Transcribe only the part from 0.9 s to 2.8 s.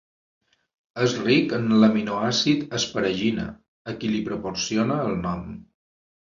És ric en l'aminoàcid